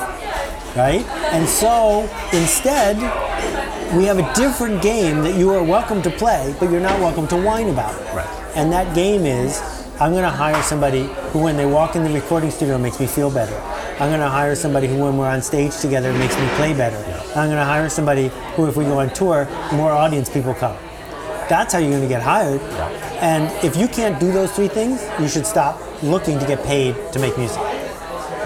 [0.75, 1.05] Right?
[1.31, 2.97] And so instead,
[3.95, 7.27] we have a different game that you are welcome to play, but you're not welcome
[7.29, 7.95] to whine about.
[8.13, 8.27] Right.
[8.55, 9.61] And that game is
[9.99, 13.07] I'm going to hire somebody who, when they walk in the recording studio, makes me
[13.07, 13.55] feel better.
[13.93, 16.97] I'm going to hire somebody who, when we're on stage together, makes me play better.
[17.29, 20.77] I'm going to hire somebody who, if we go on tour, more audience people come.
[21.49, 22.61] That's how you're going to get hired.
[22.61, 22.89] Yeah.
[23.21, 26.95] And if you can't do those three things, you should stop looking to get paid
[27.13, 27.61] to make music.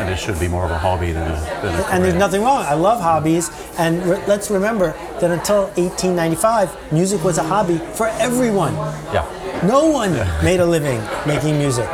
[0.01, 2.41] And it should be more of a hobby than a, than a And there's nothing
[2.41, 2.63] wrong.
[2.65, 3.51] I love hobbies.
[3.77, 8.73] And re- let's remember that until 1895, music was a hobby for everyone.
[9.13, 9.25] Yeah.
[9.63, 11.87] No one made a living making music.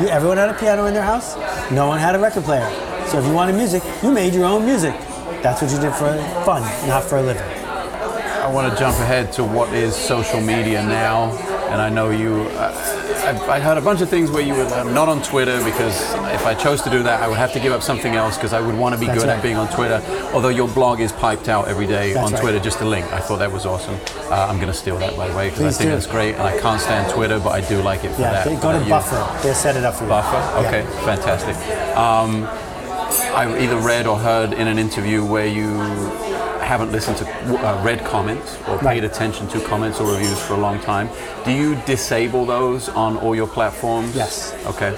[0.00, 1.36] Everyone had a piano in their house.
[1.70, 2.68] No one had a record player.
[3.06, 4.94] So if you wanted music, you made your own music.
[5.42, 7.42] That's what you did for fun, not for a living.
[7.42, 11.32] I want to jump ahead to what is social media now,
[11.68, 12.42] and I know you.
[12.52, 15.62] Uh, I, I heard a bunch of things where you were uh, not on Twitter
[15.64, 15.94] because
[16.34, 18.52] if I chose to do that, I would have to give up something else because
[18.52, 19.36] I would want to be That's good right.
[19.36, 20.02] at being on Twitter.
[20.34, 22.40] Although your blog is piped out every day That's on right.
[22.42, 23.06] Twitter, just a link.
[23.12, 23.94] I thought that was awesome.
[24.30, 25.94] Uh, I'm going to steal that by the way because I think do.
[25.94, 28.46] that's great, and I can't stand Twitter, but I do like it for Yeah, that.
[28.46, 28.88] they- for go to.
[28.88, 29.42] Buffer.
[29.42, 30.10] They'll set it up for you.
[30.10, 30.60] Buffer.
[30.62, 30.66] Yeah.
[30.68, 31.54] Okay, fantastic.
[31.96, 32.44] Um,
[33.36, 35.66] I either read or heard in an interview where you
[36.70, 39.04] haven't listened to uh, read comments or paid Right.
[39.04, 41.08] attention to comments or reviews for a long time.
[41.44, 44.14] Do you disable those on all your platforms?
[44.14, 44.54] Yes.
[44.66, 44.96] Okay.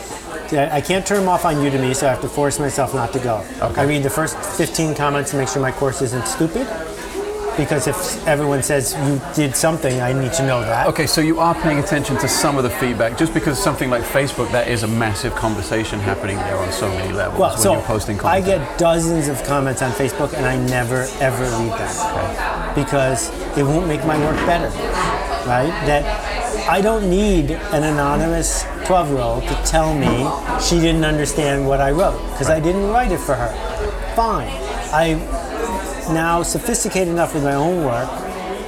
[0.71, 3.19] I can't turn them off on Udemy, so I have to force myself not to
[3.21, 3.43] go.
[3.63, 3.81] Okay.
[3.81, 6.67] I read the first 15 comments to make sure my course isn't stupid.
[7.57, 10.87] Because if everyone says you did something, I need to know that.
[10.87, 14.03] Okay, so you are paying attention to some of the feedback, just because something like
[14.03, 17.73] Facebook, that is a massive conversation happening there on so many levels Well, when so
[17.75, 18.49] you're posting comments.
[18.49, 23.65] I get dozens of comments on Facebook, and I never ever read them because it
[23.65, 24.69] won't make my work better,
[25.47, 25.73] right?
[25.87, 26.05] That
[26.69, 30.27] I don't need an anonymous 12-year-old to tell me
[30.61, 33.53] she didn't understand what I wrote because I didn't write it for her.
[34.17, 34.49] Fine,
[34.93, 35.17] I
[36.09, 38.09] now sophisticated enough with my own work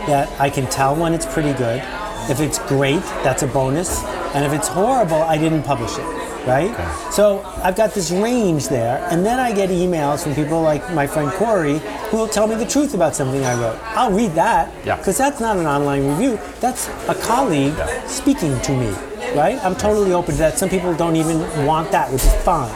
[0.06, 1.82] that I can tell when it's pretty good.
[2.28, 4.02] If it's great, that's a bonus.
[4.34, 6.74] And if it's horrible, I didn't publish it, right?
[7.12, 9.06] So I've got this range there.
[9.10, 11.78] And then I get emails from people like my friend Corey
[12.10, 13.78] who will tell me the truth about something I wrote.
[13.96, 14.96] I'll read that Yeah.
[14.96, 16.38] because that's not an online review.
[16.60, 17.74] That's a colleague
[18.06, 18.90] speaking to me,
[19.34, 19.62] right?
[19.64, 20.58] I'm totally open to that.
[20.58, 22.72] Some people don't even want that, which is fine.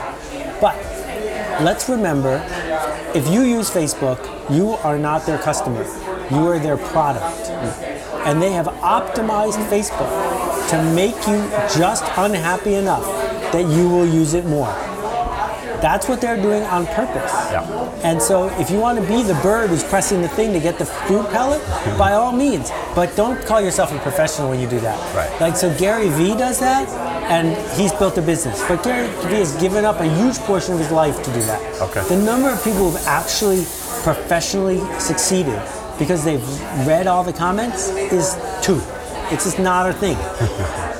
[0.61, 0.77] But
[1.63, 2.39] let's remember
[3.15, 4.19] if you use Facebook,
[4.55, 5.83] you are not their customer,
[6.31, 7.49] you are their product.
[8.27, 13.05] And they have optimized Facebook to make you just unhappy enough
[13.53, 14.69] that you will use it more.
[15.81, 17.33] That's what they're doing on purpose.
[17.53, 17.63] Yeah.
[18.03, 20.77] And so if you want to be the bird who's pressing the thing to get
[20.77, 21.65] the food pellet,
[21.97, 22.71] by all means.
[22.95, 24.99] But don't call yourself a professional when you do that.
[25.15, 25.41] Right.
[25.41, 26.89] Like so Gary Vee does that
[27.29, 28.67] and he's built a business.
[28.67, 31.83] But Gary Vee has given up a huge portion of his life to do that.
[31.83, 32.07] Okay.
[32.09, 33.65] The number of people who've actually
[34.03, 35.63] professionally succeeded
[35.99, 36.47] because they've
[36.87, 38.81] read all the comments is two.
[39.31, 40.17] It's just not a thing.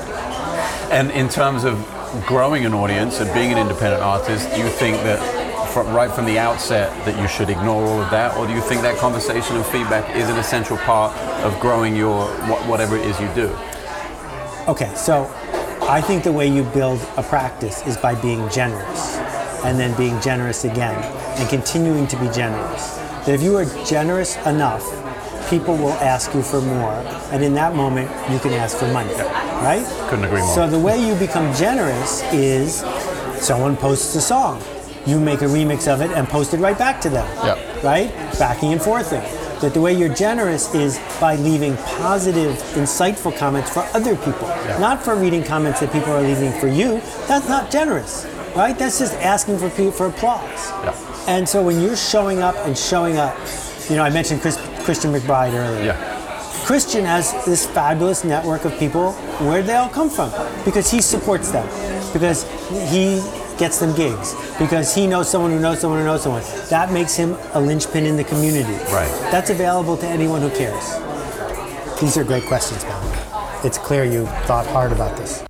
[0.91, 1.77] And in terms of
[2.25, 5.19] growing an audience and being an independent artist, do you think that
[5.69, 8.61] from, right from the outset that you should ignore all of that, or do you
[8.61, 12.25] think that conversation and feedback is an essential part of growing your
[12.67, 13.55] whatever it is you do?
[14.67, 15.31] Okay, so
[15.89, 19.17] I think the way you build a practice is by being generous
[19.65, 20.93] and then being generous again
[21.39, 22.97] and continuing to be generous.
[23.25, 24.83] That if you are generous enough,
[25.49, 26.93] people will ask you for more,
[27.31, 29.83] and in that moment, you can ask for money, right?
[30.11, 30.53] Couldn't agree more.
[30.53, 32.81] So the way you become generous is
[33.43, 34.61] someone posts a song,
[35.07, 37.83] you make a remix of it and post it right back to them, Yep.
[37.83, 38.13] right?
[38.37, 39.23] Backing and forthing.
[39.61, 44.47] That the way you're generous is by leaving positive, insightful comments for other people,
[44.79, 47.01] not for reading comments that people are leaving for you.
[47.27, 48.77] That's not generous, right?
[48.77, 50.69] That's just asking for for applause.
[50.69, 51.25] Yeah.
[51.27, 53.37] And so when you're showing up and showing up,
[53.89, 55.83] you know, I mentioned Chris, Christian McBride earlier.
[55.83, 56.19] Yeah.
[56.65, 59.13] Christian has this fabulous network of people.
[59.41, 60.31] Where they all come from?
[60.63, 61.67] Because he supports them.
[62.13, 62.43] Because
[62.91, 63.21] he
[63.59, 64.33] gets them gigs.
[64.57, 66.43] Because he knows someone who knows someone who knows someone.
[66.69, 68.73] That makes him a linchpin in the community.
[68.91, 69.11] Right.
[69.31, 70.95] That's available to anyone who cares.
[71.99, 73.59] These are great questions, by.
[73.63, 75.43] It's clear you thought hard about this.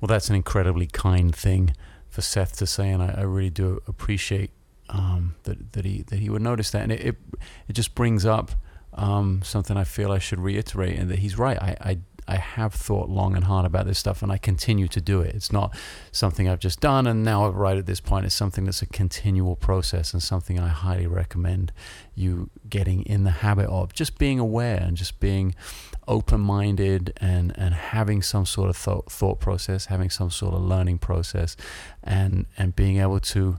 [0.00, 1.74] Well, that's an incredibly kind thing
[2.08, 4.50] for Seth to say, and I, I really do appreciate
[4.88, 7.16] um, that that he that he would notice that, and it it,
[7.68, 8.52] it just brings up
[8.94, 11.60] um, something I feel I should reiterate, and that he's right.
[11.60, 15.00] I, I I have thought long and hard about this stuff, and I continue to
[15.00, 15.34] do it.
[15.34, 15.74] It's not
[16.12, 19.56] something I've just done, and now right at this point, it's something that's a continual
[19.56, 21.72] process, and something I highly recommend
[22.14, 25.54] you getting in the habit of just being aware and just being
[26.06, 30.98] open-minded and and having some sort of thought, thought process having some sort of learning
[30.98, 31.56] process
[32.02, 33.56] and and being able to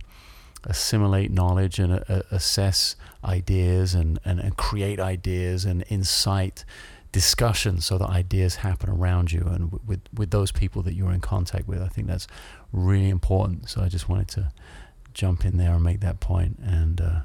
[0.66, 6.66] assimilate knowledge and uh, assess ideas and, and and create ideas and incite
[7.12, 11.22] discussion so that ideas happen around you and with with those people that you're in
[11.22, 11.82] contact with.
[11.82, 12.28] I think that's
[12.72, 13.70] really important.
[13.70, 14.52] So I just wanted to
[15.14, 17.20] jump in there and make that point and uh,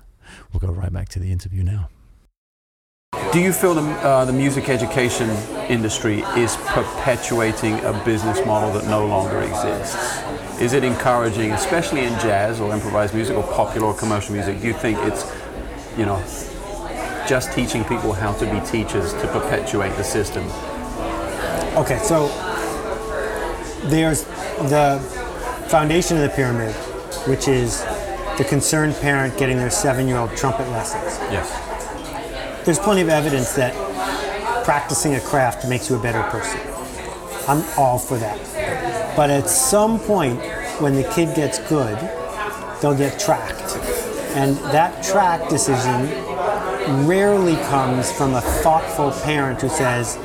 [0.53, 1.89] we'll go right back to the interview now.
[3.33, 5.29] Do you feel the, uh, the music education
[5.69, 10.23] industry is perpetuating a business model that no longer exists?
[10.61, 14.69] Is it encouraging, especially in jazz or improvised music or popular or commercial music, do
[14.69, 15.25] you think it's,
[15.99, 16.23] you know,
[17.27, 20.45] just teaching people how to be teachers to perpetuate the system?
[21.77, 22.29] Okay, so
[23.89, 24.25] there's
[24.71, 25.01] the
[25.69, 26.75] foundation of the pyramid,
[27.27, 27.83] which is
[28.39, 31.19] the concerned parent getting their seven year old trumpet lessons.
[31.33, 32.65] Yes.
[32.65, 33.75] There's plenty of evidence that
[34.65, 36.61] practicing a craft makes you a better person.
[37.47, 38.39] I'm all for that.
[39.17, 40.41] But at some point,
[40.81, 41.99] when the kid gets good,
[42.81, 43.77] they'll get tracked.
[44.35, 46.07] And that track decision
[47.07, 50.17] rarely comes from a thoughtful parent who says,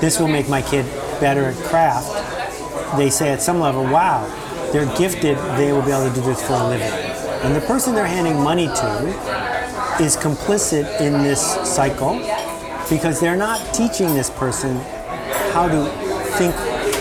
[0.00, 0.84] This will make my kid
[1.20, 2.96] better at craft.
[2.96, 4.26] They say at some level, Wow,
[4.72, 6.92] they're gifted, they will be able to do this for a living.
[7.42, 12.18] And the person they're handing money to is complicit in this cycle
[12.88, 14.76] because they're not teaching this person
[15.52, 15.84] how to
[16.36, 16.54] think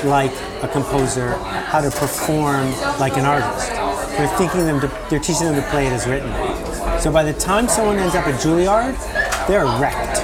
[0.03, 0.31] like
[0.63, 1.35] a composer,
[1.67, 3.69] how to perform like an artist.
[4.17, 6.29] They're thinking them to, they're teaching them to play it as written.
[7.01, 8.95] So by the time someone ends up at Juilliard,
[9.47, 10.19] they're wrecked.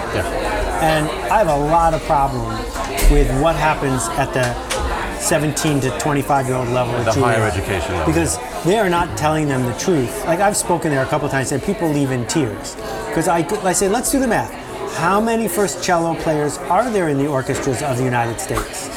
[0.84, 2.56] And I have a lot of problem
[3.12, 4.54] with what happens at the
[5.20, 9.18] 17 to 25 year old level at The higher education level, Because they are not
[9.18, 10.24] telling them the truth.
[10.26, 12.76] Like I've spoken there a couple times and people leave in tears.
[13.08, 14.52] Because I, I say, let's do the math.
[14.98, 18.88] How many first cello players are there in the orchestras of the United States?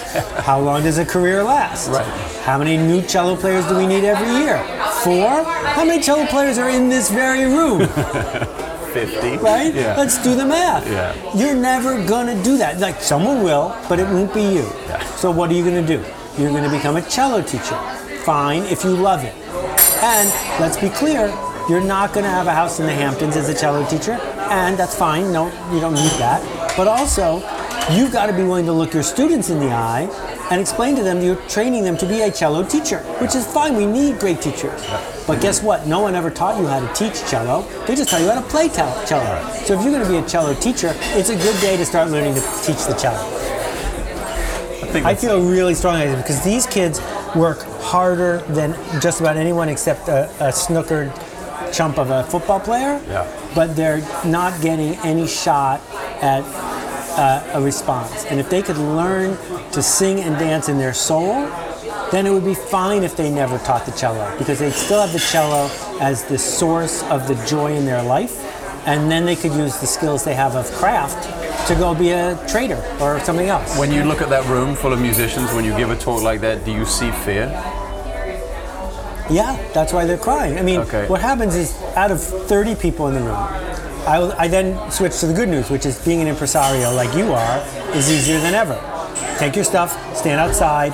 [0.41, 1.91] How long does a career last?
[1.91, 2.07] Right.
[2.43, 4.59] How many new cello players do we need every year?
[5.05, 5.45] Four?
[5.45, 7.87] How many cello players are in this very room?
[8.95, 9.37] 50.
[9.39, 9.73] right?
[9.75, 9.95] Yeah.
[9.97, 10.87] Let's do the math.
[10.89, 11.15] Yeah.
[11.37, 12.81] You're never gonna do that.
[12.81, 14.65] Like someone will, but it won't be you.
[14.89, 15.05] Yeah.
[15.17, 16.03] So what are you gonna do?
[16.39, 17.77] You're gonna become a cello teacher.
[18.25, 19.35] Fine if you love it.
[20.03, 20.29] And
[20.61, 21.29] let's be clear,
[21.69, 24.19] you're not gonna have a house in the Hamptons as a cello teacher,
[24.51, 25.33] and that's fine.
[25.33, 26.43] No, you don't need that.
[26.77, 27.37] But also,
[27.93, 30.09] you've got to be willing to look your students in the eye
[30.51, 33.77] and explain to them you're training them to be a cello teacher, which is fine.
[33.77, 34.85] We need great teachers.
[35.27, 35.87] But guess what?
[35.87, 37.63] No one ever taught you how to teach cello.
[37.87, 39.05] They just taught you how to play cello.
[39.65, 42.11] So if you're going to be a cello teacher, it's a good day to start
[42.11, 43.19] learning to teach the cello.
[44.93, 47.01] I I feel really strongly because these kids
[47.37, 51.13] work harder than just about anyone except a, a snookered
[51.73, 53.01] chump of a football player.
[53.09, 53.27] Yeah.
[53.55, 55.81] But they're not getting any shot
[56.23, 56.43] at
[57.19, 58.25] uh, a response.
[58.27, 59.37] And if they could learn
[59.73, 61.49] to sing and dance in their soul,
[62.11, 65.13] then it would be fine if they never taught the cello because they'd still have
[65.13, 68.47] the cello as the source of the joy in their life.
[68.87, 71.29] And then they could use the skills they have of craft
[71.69, 73.79] to go be a trader or something else.
[73.79, 76.41] When you look at that room full of musicians, when you give a talk like
[76.41, 77.49] that, do you see fear?
[79.31, 80.59] Yeah, that's why they're crying.
[80.59, 81.07] I mean, Okay.
[81.07, 83.37] what happens is out of 30 people in the room,
[84.07, 87.33] I, I then switch to the good news, which is being an impresario like you
[87.33, 87.59] are
[87.95, 88.79] is easier than ever.
[89.39, 90.93] Take your stuff, stand outside,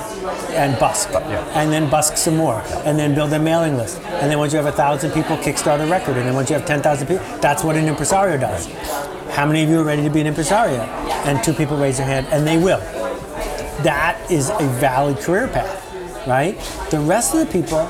[0.51, 1.11] and busk.
[1.55, 2.63] And then busk some more.
[2.85, 4.01] And then build a mailing list.
[4.21, 6.17] And then once you have a thousand people, kickstart a record.
[6.17, 8.67] And then once you have 10,000 people, that's what an impresario does.
[9.31, 10.81] How many of you are ready to be an impresario?
[11.27, 12.81] And two people raise their hand, and they will
[13.83, 16.59] that is a valid career path, right?
[16.91, 17.81] The rest of the people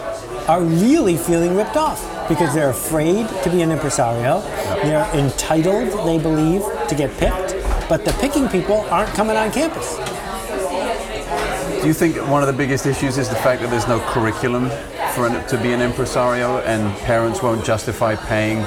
[0.48, 4.40] are really feeling ripped off because they're afraid to be an impresario.
[4.82, 7.56] They're entitled, they believe, to get picked,
[7.88, 9.96] but the picking people aren't coming on campus.
[11.80, 14.70] Do you think one of the biggest issues is the fact that there's no curriculum
[15.14, 18.64] for an, to be an impresario and parents won't justify paying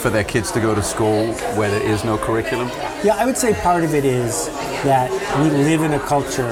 [0.00, 2.68] for their kids to go to school where there is no curriculum?
[3.02, 4.48] Yeah, I would say part of it is
[4.84, 5.10] that
[5.40, 6.50] we live in a culture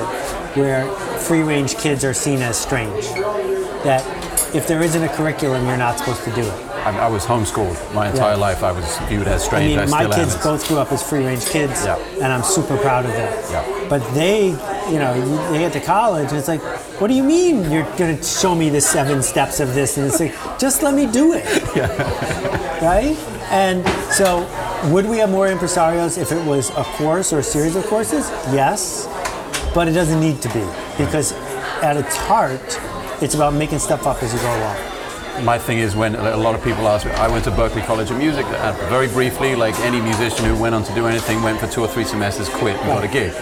[0.55, 0.87] where
[1.19, 3.09] free range kids are seen as strange.
[3.85, 4.22] That
[4.55, 6.53] if there isn't a curriculum, you're not supposed to do it.
[6.87, 8.37] I, I was homeschooled my entire Yeah.
[8.37, 8.63] life.
[8.63, 9.77] I was viewed as I strange.
[9.77, 11.97] mean, my still kids both grew up as free range kids, Yeah.
[12.21, 13.33] and I'm super proud of them.
[13.51, 13.87] Yeah.
[13.89, 14.49] But they,
[14.91, 15.13] you know,
[15.53, 16.61] they get to college, and it's like,
[17.01, 19.97] what do you mean you're going to show me the seven steps of this?
[19.97, 21.45] And it's like, just let me do it.
[22.83, 23.17] right?
[23.51, 24.47] And so,
[24.93, 28.29] would we have more impresarios if it was a course or a series of courses?
[28.53, 29.07] Yes,
[29.75, 30.65] but it doesn't need to be
[31.03, 31.33] because
[31.83, 32.81] at its heart,
[33.23, 35.45] it's about making stuff up as you go along.
[35.45, 38.11] my thing is when a lot of people ask me, I went to Berklee College
[38.11, 41.61] of Music, uh, very briefly, like any musician who went on to do anything, went
[41.61, 43.33] for two or three semesters, quit, and got a gig.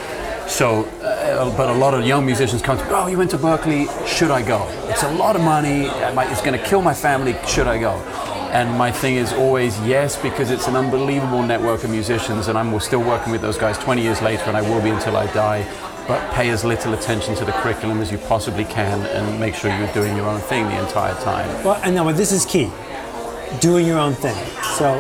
[0.46, 3.38] So, uh, but a lot of young musicians come to me, oh, you went to
[3.38, 4.68] Berklee, should I go?
[4.90, 7.92] It's a lot of money, it's going to kill my family, should I go?
[8.52, 12.78] And my thing is always yes, because it's an unbelievable network of musicians, and I'm
[12.80, 15.66] still working with those guys 20 years later, and I will be until I die.
[16.11, 19.70] But pay as little attention to the curriculum as you possibly can, and make sure
[19.79, 21.46] you're doing your own thing the entire time.
[21.62, 22.68] Well, and now this is key.
[23.61, 24.35] Doing your own thing.
[24.77, 24.96] So,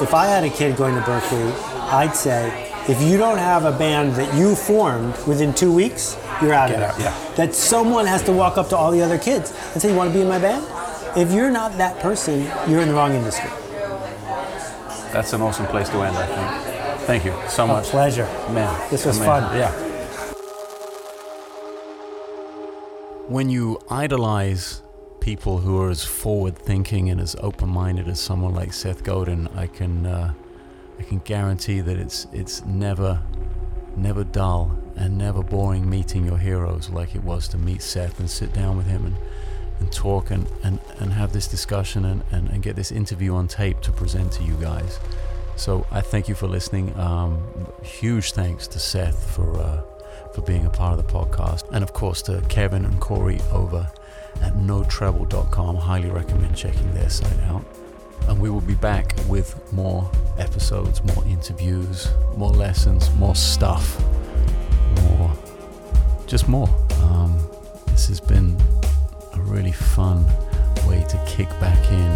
[0.00, 1.52] if I had a kid going to Berklee,
[1.92, 6.54] I'd say, if you don't have a band that you formed within two weeks, you're
[6.54, 7.06] out Get of it.
[7.06, 7.34] out, yeah.
[7.36, 10.08] That someone has to walk up to all the other kids and say, "You want
[10.10, 10.64] to be in my band?"
[11.14, 13.50] If you're not that person, you're in the wrong industry.
[15.12, 16.48] That's an awesome place to end, I think.
[17.06, 17.84] Thank you so A much.
[17.90, 18.26] pleasure.
[18.50, 19.42] Man, This was fun.
[19.56, 19.70] Yeah.
[23.26, 24.82] When you idolize
[25.20, 30.04] people who are as forward-thinking and as open-minded as someone like Seth Godin, I can
[30.04, 30.34] uh,
[30.98, 33.22] I can guarantee that it's it's never
[33.96, 38.28] never dull and never boring meeting your heroes like it was to meet Seth and
[38.28, 39.16] sit down with him and,
[39.80, 43.48] and talk and, and, and have this discussion and, and, and get this interview on
[43.48, 45.00] tape to present to you guys.
[45.56, 46.94] So I thank you for listening.
[46.98, 47.42] Um,
[47.82, 49.80] huge thanks to Seth for uh,
[50.34, 53.88] for being a part of the podcast, and of course to Kevin and Corey over
[54.42, 55.76] at notreble.com.
[55.76, 57.64] Highly recommend checking their site out.
[58.28, 64.02] And we will be back with more episodes, more interviews, more lessons, more stuff,
[65.02, 65.32] more,
[66.26, 66.68] just more.
[67.02, 67.38] Um,
[67.88, 68.56] This has been
[69.34, 70.26] a really fun
[70.88, 72.10] way to kick back in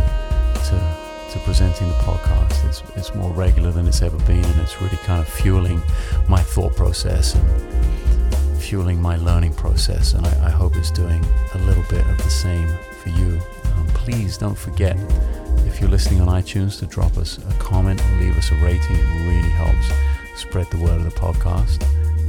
[0.68, 2.64] to to presenting the podcast.
[2.66, 5.82] It's it's more regular than it's ever been, and it's really kind of fueling
[6.28, 10.14] my thought process and fueling my learning process.
[10.14, 11.24] And I, I hope it's doing
[11.54, 12.68] a little bit of the same
[13.02, 13.40] for you.
[13.76, 14.96] Um, please don't forget
[15.66, 18.96] if you're listening on iTunes to drop us a comment or leave us a rating.
[18.96, 19.92] It really helps
[20.40, 21.82] spread the word of the podcast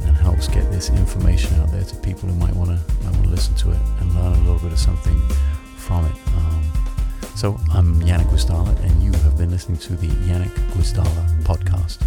[0.06, 3.30] and helps get this information out there to people who might want to want to
[3.30, 5.20] listen to it and learn a little bit of something
[5.76, 6.12] from it.
[6.36, 6.59] Um,
[7.34, 11.98] so I'm Janek Gwizdala, and you have been listening to the Janek Gwizdala podcast.